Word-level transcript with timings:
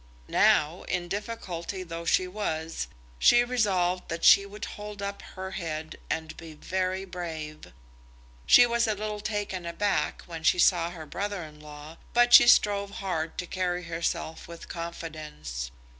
Now, 0.27 0.81
in 0.87 1.07
difficulty 1.07 1.83
though 1.83 2.05
she 2.05 2.27
was, 2.27 2.87
she 3.19 3.43
resolved 3.43 4.09
that 4.09 4.25
she 4.25 4.47
would 4.47 4.65
hold 4.65 4.99
up 4.99 5.21
her 5.37 5.51
head 5.51 5.99
and 6.09 6.35
be 6.37 6.55
very 6.55 7.05
brave. 7.05 7.71
She 8.47 8.65
was 8.65 8.87
a 8.87 8.95
little 8.95 9.19
taken 9.21 9.63
aback 9.63 10.23
when 10.23 10.41
she 10.41 10.57
saw 10.57 10.89
her 10.89 11.05
brother 11.05 11.43
in 11.43 11.59
law, 11.59 11.97
but 12.13 12.33
she 12.33 12.47
strove 12.47 12.89
hard 13.05 13.37
to 13.37 13.45
carry 13.45 13.83
herself 13.83 14.47
with 14.47 14.67
confidence. 14.67 15.69